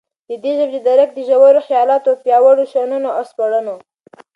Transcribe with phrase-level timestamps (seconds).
[0.29, 3.75] ددي ژبي ددرک دژورو خیالاتو او پیاوړو شننو او سپړنو